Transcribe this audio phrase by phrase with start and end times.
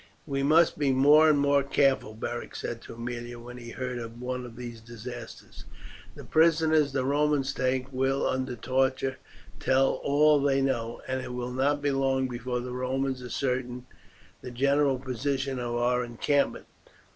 [0.25, 4.19] "We must be more and more careful," Beric said to Aemilia when he heard of
[4.19, 5.65] one of these disasters.
[6.15, 9.17] "The prisoners the Romans take will under torture
[9.59, 13.85] tell all they know, and it will not be long before the Romans ascertain
[14.41, 16.65] the general position of our encampment.